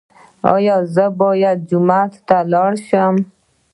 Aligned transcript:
ایا 0.53 0.75
زه 0.93 1.05
باید 1.21 1.57
جومات 1.69 2.13
ته 2.27 2.37
لاړ 2.53 2.71
شم؟ 2.87 3.15